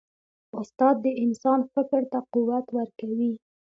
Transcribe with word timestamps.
استاد 0.59 0.95
د 1.05 1.07
انسان 1.23 1.59
فکر 1.73 2.01
ته 2.11 2.19
قوت 2.33 2.65
ورکوي. 2.77 3.31